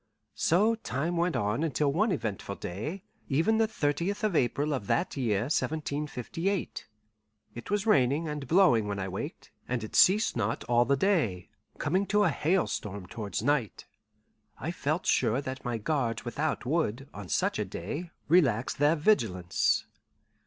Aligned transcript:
So 0.33 0.73
time 0.73 1.15
went 1.15 1.35
on 1.35 1.61
until 1.63 1.93
one 1.93 2.11
eventful 2.11 2.55
day, 2.55 3.03
even 3.29 3.59
the 3.59 3.67
30th 3.67 4.23
of 4.23 4.35
April 4.35 4.73
of 4.73 4.87
that 4.87 5.15
year 5.15 5.41
1758. 5.41 6.87
It 7.53 7.69
was 7.69 7.85
raining 7.85 8.27
and 8.27 8.47
blowing 8.47 8.87
when 8.87 8.97
I 8.97 9.07
waked, 9.07 9.51
and 9.67 9.83
it 9.83 9.95
ceased 9.95 10.35
not 10.35 10.63
all 10.63 10.85
the 10.85 10.97
day, 10.97 11.49
coming 11.77 12.07
to 12.07 12.23
a 12.23 12.31
hailstorm 12.31 13.05
towards 13.05 13.43
night. 13.43 13.85
I 14.57 14.71
felt 14.71 15.05
sure 15.05 15.39
that 15.39 15.63
my 15.63 15.77
guards 15.77 16.25
without 16.25 16.65
would, 16.65 17.07
on 17.13 17.29
such 17.29 17.59
a 17.59 17.63
day, 17.65 18.09
relax 18.27 18.73
their 18.73 18.95
vigilance. 18.95 19.85